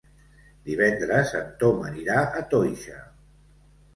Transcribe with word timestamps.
Divendres 0.69 1.33
en 1.41 1.51
Tom 1.59 1.85
anirà 1.89 2.23
a 2.39 2.43
Toixa. 2.53 2.97